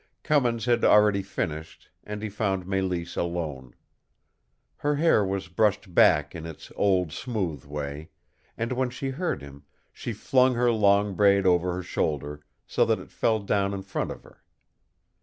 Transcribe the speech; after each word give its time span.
Cummins 0.23 0.65
had 0.65 0.83
already 0.83 1.21
finished, 1.21 1.91
and 2.03 2.23
he 2.23 2.29
found 2.31 2.65
Mélisse 2.65 3.15
alone. 3.15 3.75
Her 4.77 4.95
hair 4.95 5.23
was 5.23 5.47
brushed 5.47 5.93
back 5.93 6.33
in 6.33 6.47
its 6.47 6.71
old, 6.75 7.11
smooth 7.11 7.65
way; 7.65 8.09
and 8.57 8.71
when 8.73 8.89
she 8.89 9.09
heard 9.11 9.43
him, 9.43 9.61
she 9.93 10.11
flung 10.11 10.55
her 10.55 10.71
long 10.71 11.13
braid 11.13 11.45
over 11.45 11.75
her 11.75 11.83
shoulder, 11.83 12.41
so 12.65 12.83
that 12.83 12.97
it 12.97 13.11
fell 13.11 13.37
down 13.41 13.75
in 13.75 13.83
front 13.83 14.09
of 14.09 14.23
her. 14.23 14.41